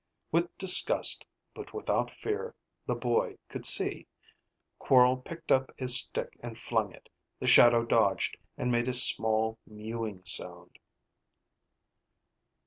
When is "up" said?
5.51-5.71